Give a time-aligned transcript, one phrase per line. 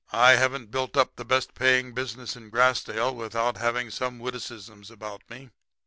[0.11, 5.51] 'I haven't built up the best paying business in Grassdale without having witticisms about me.